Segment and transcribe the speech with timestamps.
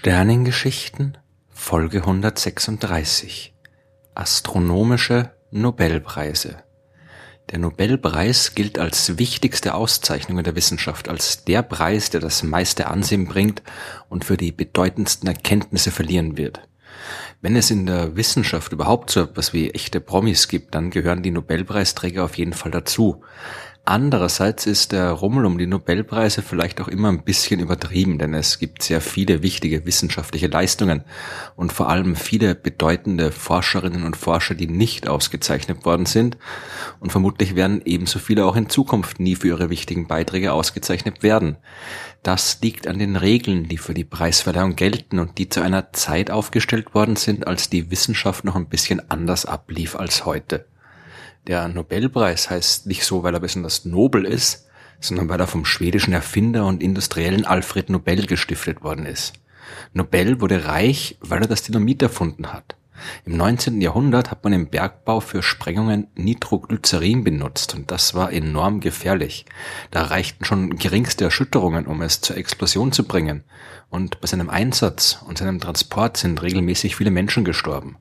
[0.00, 1.18] Sternengeschichten
[1.48, 3.52] Folge 136
[4.14, 6.62] Astronomische Nobelpreise
[7.50, 12.86] Der Nobelpreis gilt als wichtigste Auszeichnung in der Wissenschaft, als der Preis, der das meiste
[12.86, 13.64] Ansehen bringt
[14.08, 16.68] und für die bedeutendsten Erkenntnisse verlieren wird.
[17.40, 21.32] Wenn es in der Wissenschaft überhaupt so etwas wie echte Promis gibt, dann gehören die
[21.32, 23.24] Nobelpreisträger auf jeden Fall dazu.
[23.88, 28.58] Andererseits ist der Rummel um die Nobelpreise vielleicht auch immer ein bisschen übertrieben, denn es
[28.58, 31.04] gibt sehr viele wichtige wissenschaftliche Leistungen
[31.56, 36.36] und vor allem viele bedeutende Forscherinnen und Forscher, die nicht ausgezeichnet worden sind.
[37.00, 41.56] Und vermutlich werden ebenso viele auch in Zukunft nie für ihre wichtigen Beiträge ausgezeichnet werden.
[42.22, 46.30] Das liegt an den Regeln, die für die Preisverleihung gelten und die zu einer Zeit
[46.30, 50.66] aufgestellt worden sind, als die Wissenschaft noch ein bisschen anders ablief als heute.
[51.48, 54.68] Der Nobelpreis heißt nicht so, weil er besonders nobel ist,
[55.00, 59.32] sondern weil er vom schwedischen Erfinder und Industriellen Alfred Nobel gestiftet worden ist.
[59.94, 62.76] Nobel wurde reich, weil er das Dynamit erfunden hat.
[63.24, 63.80] Im 19.
[63.80, 69.46] Jahrhundert hat man im Bergbau für Sprengungen Nitroglycerin benutzt und das war enorm gefährlich.
[69.90, 73.44] Da reichten schon geringste Erschütterungen, um es zur Explosion zu bringen.
[73.88, 77.96] Und bei seinem Einsatz und seinem Transport sind regelmäßig viele Menschen gestorben.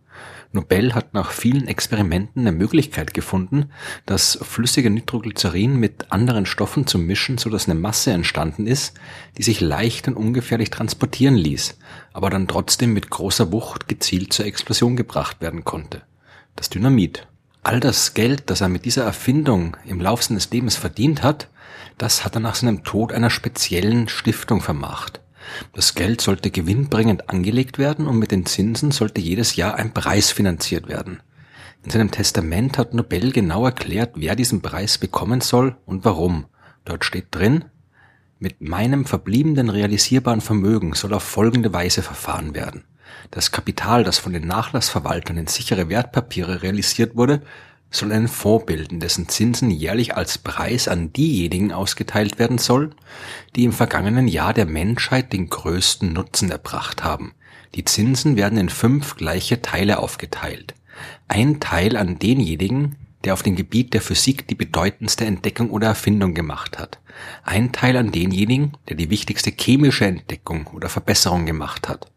[0.52, 3.72] Nobel hat nach vielen Experimenten eine Möglichkeit gefunden,
[4.06, 8.95] das flüssige Nitroglycerin mit anderen Stoffen zu mischen, so dass eine Masse entstanden ist,
[9.38, 11.78] die sich leicht und ungefährlich transportieren ließ,
[12.14, 16.04] aber dann trotzdem mit großer Wucht gezielt zur Explosion gebracht werden konnte.
[16.56, 17.28] Das Dynamit.
[17.64, 21.50] All das Geld, das er mit dieser Erfindung im Laufe seines Lebens verdient hat,
[21.98, 25.20] das hat er nach seinem Tod einer speziellen Stiftung vermacht.
[25.73, 30.31] Das Geld sollte gewinnbringend angelegt werden und mit den Zinsen sollte jedes Jahr ein Preis
[30.31, 31.22] finanziert werden.
[31.83, 36.45] In seinem Testament hat Nobel genau erklärt, wer diesen Preis bekommen soll und warum.
[36.86, 37.66] Dort steht drin,
[38.39, 42.83] mit meinem verbliebenen realisierbaren Vermögen soll auf folgende Weise verfahren werden.
[43.32, 47.42] Das Kapital, das von den Nachlassverwaltern in sichere Wertpapiere realisiert wurde,
[47.89, 52.92] soll einen Fonds bilden, dessen Zinsen jährlich als Preis an diejenigen ausgeteilt werden soll,
[53.55, 57.33] die im vergangenen Jahr der Menschheit den größten Nutzen erbracht haben.
[57.75, 60.73] Die Zinsen werden in fünf gleiche Teile aufgeteilt.
[61.27, 66.33] Ein Teil an denjenigen, der auf dem Gebiet der Physik die bedeutendste Entdeckung oder Erfindung
[66.33, 66.99] gemacht hat.
[67.43, 72.11] Ein Teil an denjenigen, der die wichtigste chemische Entdeckung oder Verbesserung gemacht hat.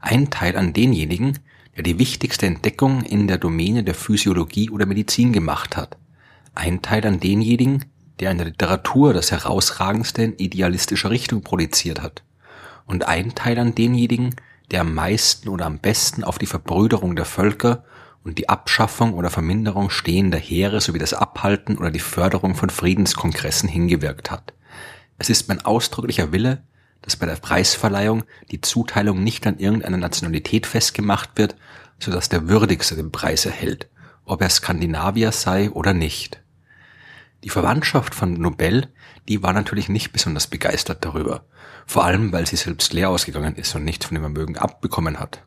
[0.00, 1.38] Ein Teil an denjenigen,
[1.82, 5.96] die wichtigste Entdeckung in der Domäne der Physiologie oder Medizin gemacht hat.
[6.54, 7.84] Ein Teil an denjenigen,
[8.18, 12.22] der in der Literatur das herausragendste in idealistischer Richtung produziert hat.
[12.86, 14.34] Und ein Teil an denjenigen,
[14.70, 17.84] der am meisten oder am besten auf die Verbrüderung der Völker
[18.22, 23.68] und die Abschaffung oder Verminderung stehender Heere sowie das Abhalten oder die Förderung von Friedenskongressen
[23.68, 24.52] hingewirkt hat.
[25.18, 26.62] Es ist mein ausdrücklicher Wille,
[27.02, 31.56] dass bei der Preisverleihung die Zuteilung nicht an irgendeiner Nationalität festgemacht wird,
[31.98, 33.88] so dass der Würdigste den Preis erhält,
[34.24, 36.42] ob er Skandinavier sei oder nicht.
[37.42, 38.88] Die Verwandtschaft von Nobel,
[39.28, 41.44] die war natürlich nicht besonders begeistert darüber,
[41.86, 45.42] vor allem weil sie selbst leer ausgegangen ist und nichts von dem Vermögen abbekommen hat.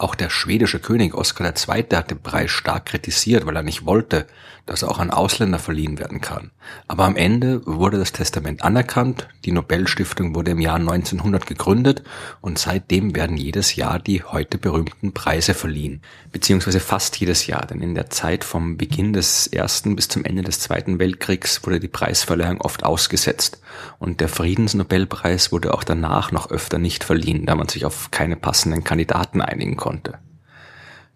[0.00, 1.84] Auch der schwedische König Oskar II.
[1.92, 4.26] hat den Preis stark kritisiert, weil er nicht wollte,
[4.64, 6.52] dass er auch an Ausländer verliehen werden kann.
[6.88, 12.02] Aber am Ende wurde das Testament anerkannt, die Nobelstiftung wurde im Jahr 1900 gegründet
[12.40, 16.00] und seitdem werden jedes Jahr die heute berühmten Preise verliehen.
[16.32, 20.42] Beziehungsweise fast jedes Jahr, denn in der Zeit vom Beginn des Ersten bis zum Ende
[20.42, 23.60] des Zweiten Weltkriegs wurde die Preisverleihung oft ausgesetzt.
[23.98, 28.36] Und der Friedensnobelpreis wurde auch danach noch öfter nicht verliehen, da man sich auf keine
[28.36, 30.18] passenden Kandidaten einigen konnte konnte.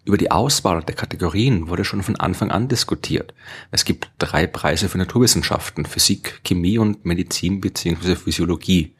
[0.03, 3.33] Über die Auswahl der Kategorien wurde schon von Anfang an diskutiert.
[3.71, 8.15] Es gibt drei Preise für Naturwissenschaften, Physik, Chemie und Medizin bzw.
[8.15, 8.93] Physiologie.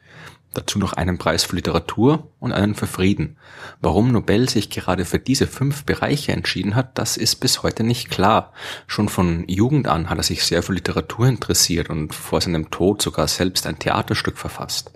[0.54, 3.36] Dazu noch einen Preis für Literatur und einen für Frieden.
[3.82, 8.08] Warum Nobel sich gerade für diese fünf Bereiche entschieden hat, das ist bis heute nicht
[8.10, 8.54] klar.
[8.86, 13.02] Schon von Jugend an hat er sich sehr für Literatur interessiert und vor seinem Tod
[13.02, 14.92] sogar selbst ein Theaterstück verfasst.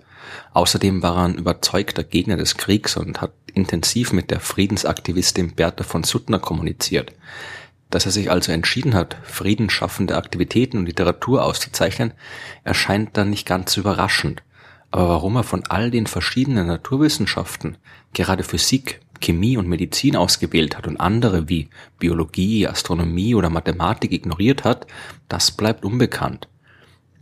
[0.53, 5.83] Außerdem war er ein überzeugter Gegner des Kriegs und hat intensiv mit der Friedensaktivistin Bertha
[5.83, 7.13] von Suttner kommuniziert.
[7.89, 12.13] Dass er sich also entschieden hat, friedensschaffende Aktivitäten und Literatur auszuzeichnen,
[12.63, 14.43] erscheint dann nicht ganz überraschend.
[14.91, 17.77] Aber warum er von all den verschiedenen Naturwissenschaften
[18.13, 21.69] gerade Physik, Chemie und Medizin ausgewählt hat und andere wie
[21.99, 24.87] Biologie, Astronomie oder Mathematik ignoriert hat,
[25.29, 26.47] das bleibt unbekannt.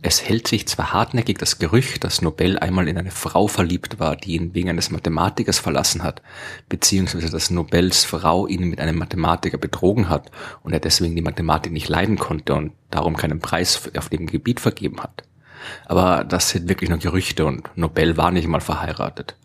[0.02, 4.16] Es hält sich zwar hartnäckig das Gerücht, dass Nobel einmal in eine Frau verliebt war,
[4.16, 6.22] die ihn wegen eines Mathematikers verlassen hat,
[6.70, 10.30] beziehungsweise dass Nobels Frau ihn mit einem Mathematiker betrogen hat
[10.62, 14.60] und er deswegen die Mathematik nicht leiden konnte und darum keinen Preis auf dem Gebiet
[14.60, 15.24] vergeben hat.
[15.84, 19.36] Aber das sind wirklich nur Gerüchte und Nobel war nicht mal verheiratet.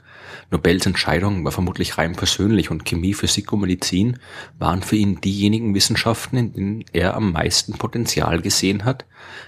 [0.52, 4.20] Nobels Entscheidung war vermutlich rein persönlich und Chemie, Physik und Medizin
[4.60, 9.06] waren für ihn diejenigen Wissenschaften, in denen er am meisten Potenzial gesehen hat,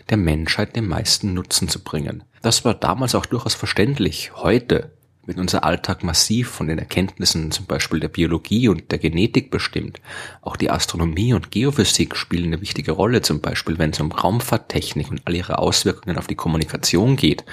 [0.09, 2.24] der Menschheit den meisten Nutzen zu bringen.
[2.41, 4.31] Das war damals auch durchaus verständlich.
[4.35, 4.96] Heute
[5.27, 10.00] wird unser Alltag massiv von den Erkenntnissen zum Beispiel der Biologie und der Genetik bestimmt.
[10.41, 15.12] Auch die Astronomie und Geophysik spielen eine wichtige Rolle, zum Beispiel wenn es um Raumfahrttechnik
[15.12, 17.44] und all ihre Auswirkungen auf die Kommunikation geht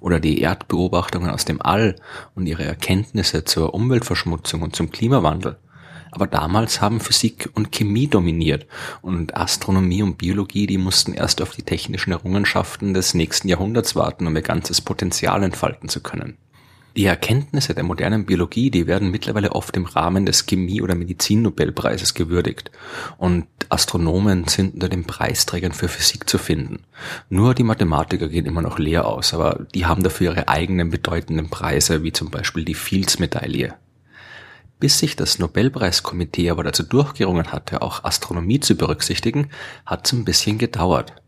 [0.00, 1.96] oder die Erdbeobachtungen aus dem All
[2.36, 5.58] und ihre Erkenntnisse zur Umweltverschmutzung und zum Klimawandel.
[6.12, 8.68] Aber damals haben Physik und Chemie dominiert
[9.02, 14.28] und Astronomie und Biologie, die mussten erst auf die technischen Errungenschaften des nächsten Jahrhunderts warten,
[14.28, 16.38] um ihr ganzes Potenzial entfalten zu können.
[16.96, 22.14] Die Erkenntnisse der modernen Biologie, die werden mittlerweile oft im Rahmen des Chemie- oder Medizin-Nobelpreises
[22.14, 22.70] gewürdigt.
[23.18, 26.84] Und Astronomen sind unter den Preisträgern für Physik zu finden.
[27.28, 31.50] Nur die Mathematiker gehen immer noch leer aus, aber die haben dafür ihre eigenen bedeutenden
[31.50, 33.74] Preise, wie zum Beispiel die Fields-Medaille.
[34.78, 39.50] Bis sich das Nobelpreiskomitee aber dazu durchgerungen hatte, auch Astronomie zu berücksichtigen,
[39.84, 41.23] hat es ein bisschen gedauert.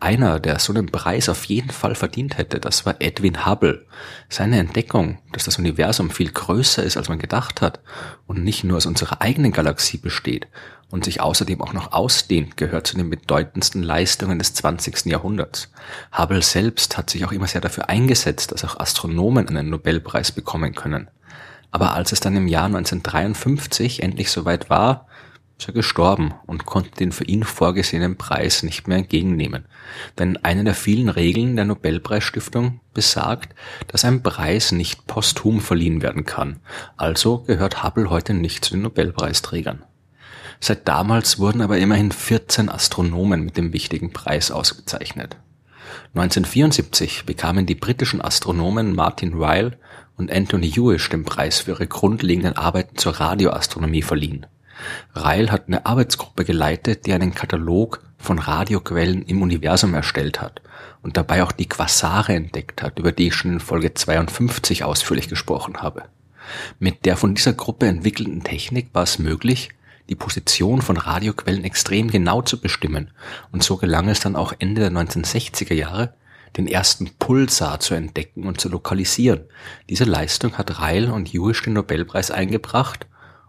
[0.00, 3.86] Einer, der so einen Preis auf jeden Fall verdient hätte, das war Edwin Hubble.
[4.28, 7.80] Seine Entdeckung, dass das Universum viel größer ist, als man gedacht hat
[8.26, 10.46] und nicht nur aus unserer eigenen Galaxie besteht
[10.90, 15.06] und sich außerdem auch noch ausdehnt, gehört zu den bedeutendsten Leistungen des 20.
[15.06, 15.70] Jahrhunderts.
[16.16, 20.74] Hubble selbst hat sich auch immer sehr dafür eingesetzt, dass auch Astronomen einen Nobelpreis bekommen
[20.74, 21.08] können.
[21.70, 25.06] Aber als es dann im Jahr 1953 endlich soweit war,
[25.58, 29.64] ist er gestorben und konnte den für ihn vorgesehenen Preis nicht mehr entgegennehmen.
[30.16, 33.56] Denn eine der vielen Regeln der Nobelpreisstiftung besagt,
[33.88, 36.60] dass ein Preis nicht posthum verliehen werden kann.
[36.96, 39.82] Also gehört Hubble heute nicht zu den Nobelpreisträgern.
[40.60, 45.36] Seit damals wurden aber immerhin 14 Astronomen mit dem wichtigen Preis ausgezeichnet.
[46.14, 49.76] 1974 bekamen die britischen Astronomen Martin Ryle
[50.16, 54.46] und Anthony Hewish den Preis für ihre grundlegenden Arbeiten zur Radioastronomie verliehen.
[55.14, 60.60] Ryle hat eine Arbeitsgruppe geleitet, die einen Katalog von Radioquellen im Universum erstellt hat
[61.02, 65.28] und dabei auch die Quasare entdeckt hat, über die ich schon in Folge 52 ausführlich
[65.28, 66.04] gesprochen habe.
[66.78, 69.70] Mit der von dieser Gruppe entwickelten Technik war es möglich,
[70.08, 73.10] die Position von Radioquellen extrem genau zu bestimmen
[73.52, 76.14] und so gelang es dann auch Ende der 1960er Jahre,
[76.56, 79.42] den ersten Pulsar zu entdecken und zu lokalisieren.
[79.90, 83.06] Diese Leistung hat Ryle und Hewish den Nobelpreis eingebracht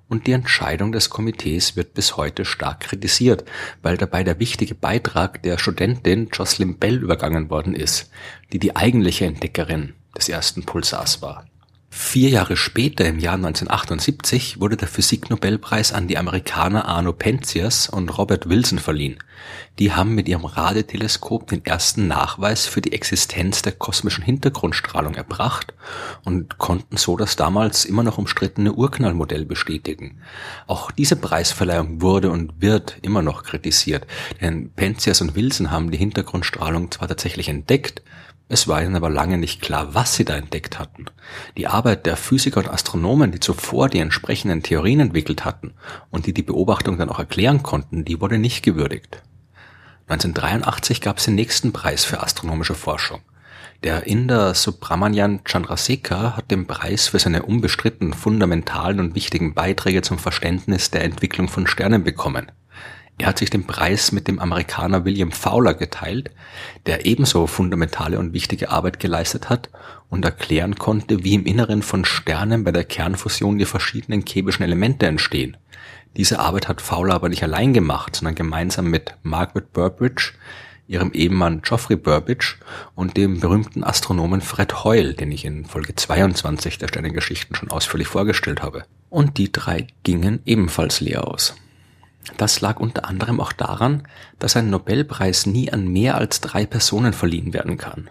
[0.10, 3.46] und die Entscheidung des Komitees wird bis heute stark kritisiert,
[3.82, 8.10] weil dabei der wichtige Beitrag der Studentin Jocelyn Bell übergangen worden ist,
[8.52, 11.46] die die eigentliche Entdeckerin des ersten Pulsars war.
[11.92, 18.16] Vier Jahre später, im Jahr 1978, wurde der Physiknobelpreis an die Amerikaner Arno Penzias und
[18.16, 19.18] Robert Wilson verliehen.
[19.80, 25.74] Die haben mit ihrem Radioteleskop den ersten Nachweis für die Existenz der kosmischen Hintergrundstrahlung erbracht
[26.24, 30.22] und konnten so das damals immer noch umstrittene Urknallmodell bestätigen.
[30.68, 34.06] Auch diese Preisverleihung wurde und wird immer noch kritisiert,
[34.42, 38.04] denn Penzias und Wilson haben die Hintergrundstrahlung zwar tatsächlich entdeckt,
[38.52, 41.06] es war ihnen aber lange nicht klar, was sie da entdeckt hatten.
[41.56, 45.76] Die Arbeit der Physiker und Astronomen, die zuvor die entsprechenden Theorien entwickelt hatten
[46.10, 49.22] und die die Beobachtung dann auch erklären konnten, die wurde nicht gewürdigt.
[50.08, 53.22] 1983 gab es den nächsten Preis für astronomische Forschung.
[53.84, 60.18] Der Inder Subramanian Chandrasekhar hat den Preis für seine unbestritten fundamentalen und wichtigen Beiträge zum
[60.18, 62.52] Verständnis der Entwicklung von Sternen bekommen.
[63.20, 66.32] Er hat sich den Preis mit dem Amerikaner William Fowler geteilt,
[66.86, 69.70] der ebenso fundamentale und wichtige Arbeit geleistet hat
[70.10, 75.06] und erklären konnte, wie im Inneren von Sternen bei der Kernfusion die verschiedenen chemischen Elemente
[75.06, 75.58] entstehen.
[76.16, 80.32] Diese Arbeit hat Fowler aber nicht allein gemacht, sondern gemeinsam mit Margaret Burbridge,
[80.88, 82.56] ihrem Ehemann Geoffrey Burbidge
[82.96, 88.08] und dem berühmten Astronomen Fred Hoyle, den ich in Folge 22 der Sternengeschichten schon ausführlich
[88.08, 88.86] vorgestellt habe.
[89.10, 91.56] Und die drei gingen ebenfalls leer aus.
[92.38, 94.04] Das lag unter anderem auch daran,
[94.38, 98.10] dass ein Nobelpreis nie an mehr als drei Personen verliehen werden kann.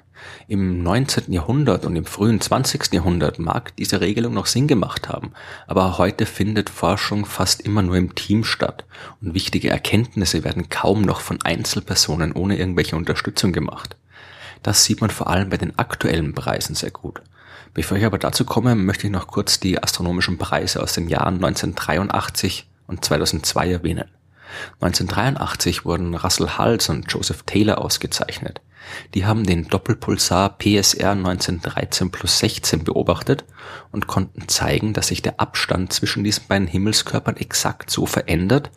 [0.49, 1.33] Im 19.
[1.33, 2.93] Jahrhundert und im frühen 20.
[2.93, 5.33] Jahrhundert mag diese Regelung noch Sinn gemacht haben,
[5.67, 8.85] aber heute findet Forschung fast immer nur im Team statt
[9.21, 13.97] und wichtige Erkenntnisse werden kaum noch von Einzelpersonen ohne irgendwelche Unterstützung gemacht.
[14.63, 17.23] Das sieht man vor allem bei den aktuellen Preisen sehr gut.
[17.75, 21.37] Bevor ich aber dazu komme, möchte ich noch kurz die astronomischen Preise aus den Jahren
[21.37, 24.11] 1983 und 2002 erwähnen.
[24.81, 28.61] 1983 wurden Russell Hulse und Joseph Taylor ausgezeichnet.
[29.15, 33.45] Die haben den Doppelpulsar PSR 1913 plus 16 beobachtet
[33.93, 38.71] und konnten zeigen, dass sich der Abstand zwischen diesen beiden Himmelskörpern exakt so verändert,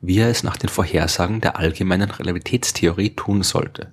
[0.00, 3.92] wie er es nach den Vorhersagen der allgemeinen Relativitätstheorie tun sollte.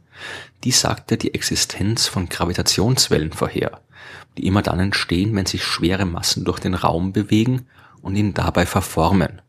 [0.64, 3.82] Die sagte die Existenz von Gravitationswellen vorher.
[4.38, 7.68] die immer dann entstehen, wenn sich schwere Massen durch den Raum bewegen
[8.02, 9.42] und ihn dabei verformen.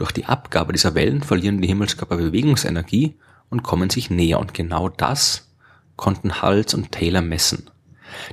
[0.00, 3.16] Durch die Abgabe dieser Wellen verlieren die Himmelskörper Bewegungsenergie
[3.50, 5.50] und kommen sich näher und genau das
[5.96, 7.68] konnten Hals und Taylor messen.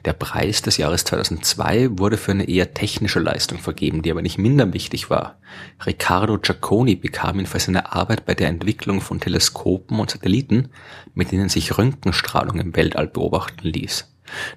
[0.06, 4.38] Der Preis des Jahres 2002 wurde für eine eher technische Leistung vergeben, die aber nicht
[4.38, 5.40] minder wichtig war.
[5.86, 10.70] Riccardo Giacconi bekam ihn für seine Arbeit bei der Entwicklung von Teleskopen und Satelliten,
[11.16, 14.10] mit denen sich Röntgenstrahlung im Weltall beobachten ließ.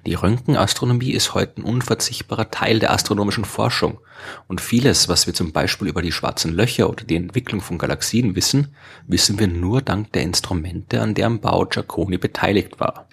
[0.05, 3.99] Die Röntgenastronomie ist heute ein unverzichtbarer Teil der astronomischen Forschung
[4.47, 8.35] und vieles, was wir zum Beispiel über die schwarzen Löcher oder die Entwicklung von Galaxien
[8.35, 8.75] wissen,
[9.07, 13.07] wissen wir nur dank der Instrumente, an deren Bau Giacconi beteiligt war.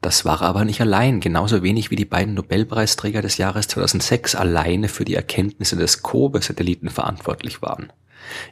[0.00, 4.88] Das war aber nicht allein, genauso wenig wie die beiden Nobelpreisträger des Jahres 2006 alleine
[4.88, 7.92] für die Erkenntnisse des Kobe-Satelliten verantwortlich waren.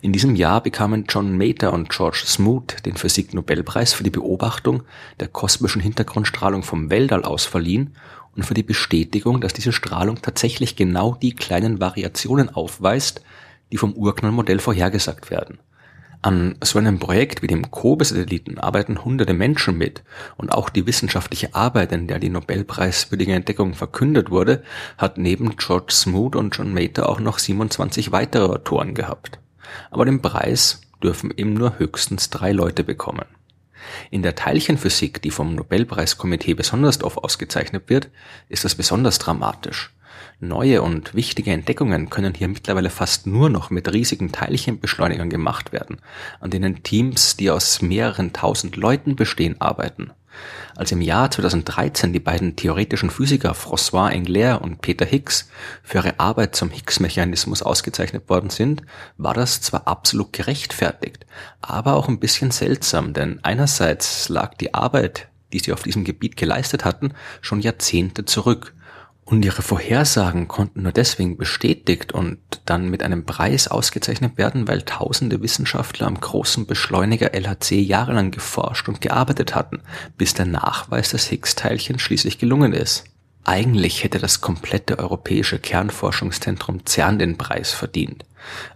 [0.02, 4.82] In diesem Jahr bekamen John Mater und George Smoot den Physik-Nobelpreis für die Beobachtung
[5.20, 7.94] der kosmischen Hintergrundstrahlung vom Weltall aus verliehen
[8.36, 13.22] und für die Bestätigung, dass diese Strahlung tatsächlich genau die kleinen Variationen aufweist,
[13.72, 15.58] die vom Urknallmodell vorhergesagt werden.
[16.20, 20.02] An so einem Projekt wie dem COBE-Satelliten arbeiten hunderte Menschen mit
[20.36, 24.64] und auch die wissenschaftliche Arbeit, in der die Nobelpreiswürdige Entdeckung verkündet wurde,
[24.96, 29.38] hat neben George Smoot und John Mater auch noch 27 weitere Autoren gehabt.
[29.90, 33.26] Aber den Preis dürfen eben nur höchstens drei Leute bekommen.
[34.10, 38.10] In der Teilchenphysik, die vom Nobelpreiskomitee besonders oft ausgezeichnet wird,
[38.48, 39.90] ist das besonders dramatisch.
[40.40, 46.00] Neue und wichtige Entdeckungen können hier mittlerweile fast nur noch mit riesigen Teilchenbeschleunigern gemacht werden,
[46.40, 50.12] an denen Teams, die aus mehreren tausend Leuten bestehen, arbeiten.
[50.76, 55.50] Als im Jahr 2013 die beiden theoretischen Physiker François Englert und Peter Higgs
[55.82, 58.82] für ihre Arbeit zum Higgs-Mechanismus ausgezeichnet worden sind,
[59.16, 61.26] war das zwar absolut gerechtfertigt,
[61.60, 66.36] aber auch ein bisschen seltsam, denn einerseits lag die Arbeit, die sie auf diesem Gebiet
[66.36, 68.74] geleistet hatten, schon Jahrzehnte zurück
[69.30, 74.80] und ihre Vorhersagen konnten nur deswegen bestätigt und dann mit einem Preis ausgezeichnet werden, weil
[74.82, 79.82] tausende Wissenschaftler am großen Beschleuniger LHC jahrelang geforscht und gearbeitet hatten,
[80.16, 83.04] bis der Nachweis des Higgs-Teilchens schließlich gelungen ist.
[83.44, 88.24] Eigentlich hätte das komplette europäische Kernforschungszentrum CERN den Preis verdient.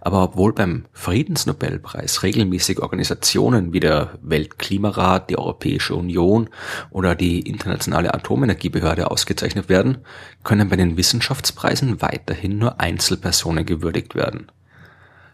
[0.01, 6.49] Aber obwohl beim Friedensnobelpreis regelmäßig Organisationen wie der Weltklimarat, die Europäische Union
[6.89, 9.99] oder die Internationale Atomenergiebehörde ausgezeichnet werden,
[10.43, 14.51] können bei den Wissenschaftspreisen weiterhin nur Einzelpersonen gewürdigt werden.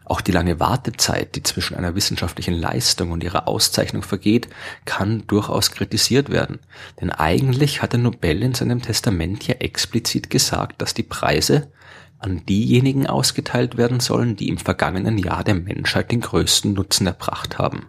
[0.09, 4.49] Auch die lange Wartezeit, die zwischen einer wissenschaftlichen Leistung und ihrer Auszeichnung vergeht,
[4.85, 6.57] kann durchaus kritisiert werden.
[6.99, 11.71] Denn eigentlich hatte Nobel in seinem Testament ja explizit gesagt, dass die Preise
[12.19, 17.57] an diejenigen ausgeteilt werden sollen, die im vergangenen Jahr der Menschheit den größten Nutzen erbracht
[17.57, 17.87] haben.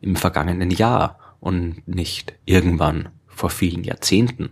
[0.00, 4.50] Im vergangenen Jahr und nicht irgendwann vor vielen Jahrzehnten.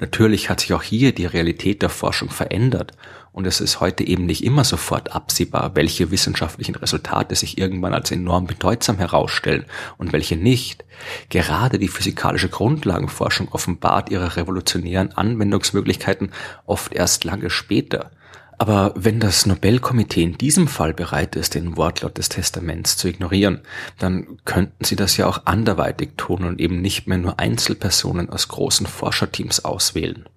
[0.00, 2.92] Natürlich hat sich auch hier die Realität der Forschung verändert
[3.32, 8.10] und es ist heute eben nicht immer sofort absehbar, welche wissenschaftlichen Resultate sich irgendwann als
[8.10, 9.64] enorm bedeutsam herausstellen
[9.96, 10.84] und welche nicht.
[11.30, 16.32] Gerade die physikalische Grundlagenforschung offenbart ihre revolutionären Anwendungsmöglichkeiten
[16.66, 18.10] oft erst lange später.
[18.62, 23.62] Aber wenn das Nobelkomitee in diesem Fall bereit ist, den Wortlaut des Testaments zu ignorieren,
[23.98, 28.46] dann könnten sie das ja auch anderweitig tun und eben nicht mehr nur Einzelpersonen aus
[28.46, 30.28] großen Forscherteams auswählen.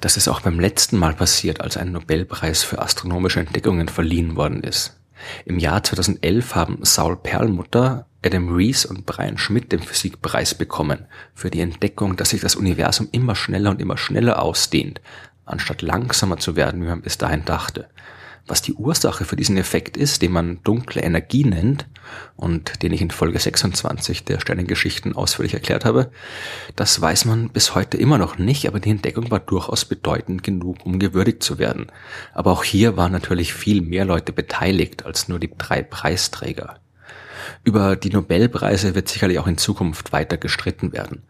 [0.00, 4.62] Das ist auch beim letzten Mal passiert, als ein Nobelpreis für astronomische Entdeckungen verliehen worden
[4.62, 4.96] ist.
[5.44, 11.50] Im Jahr 2011 haben Saul Perlmutter, Adam Rees und Brian Schmidt den Physikpreis bekommen für
[11.50, 15.00] die Entdeckung, dass sich das Universum immer schneller und immer schneller ausdehnt,
[15.44, 17.88] anstatt langsamer zu werden, wie man bis dahin dachte.
[18.46, 21.86] Was die Ursache für diesen Effekt ist, den man dunkle Energie nennt
[22.36, 26.10] und den ich in Folge 26 der Sternengeschichten ausführlich erklärt habe,
[26.76, 30.84] das weiß man bis heute immer noch nicht, aber die Entdeckung war durchaus bedeutend genug,
[30.84, 31.86] um gewürdigt zu werden.
[32.34, 36.80] Aber auch hier waren natürlich viel mehr Leute beteiligt als nur die drei Preisträger.
[37.62, 41.22] Über die Nobelpreise wird sicherlich auch in Zukunft weiter gestritten werden.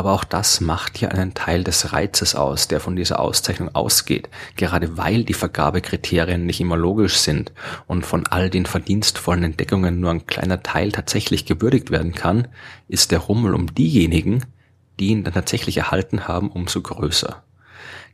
[0.00, 4.30] Aber auch das macht ja einen Teil des Reizes aus, der von dieser Auszeichnung ausgeht,
[4.56, 7.52] gerade weil die Vergabekriterien nicht immer logisch sind
[7.86, 12.48] und von all den verdienstvollen Entdeckungen nur ein kleiner Teil tatsächlich gewürdigt werden kann,
[12.88, 14.46] ist der Rummel um diejenigen,
[14.98, 17.44] die ihn dann tatsächlich erhalten haben, umso größer.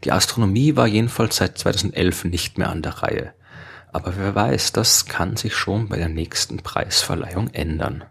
[0.02, 3.32] Die Astronomie war jedenfalls seit 2011 nicht mehr an der Reihe.
[3.92, 8.02] Aber wer weiß, das kann sich schon bei der nächsten Preisverleihung ändern.